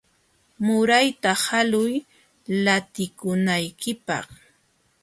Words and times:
Murayta 0.65 1.31
haluy 1.43 1.93
lantikunaykipaq. 2.63 4.27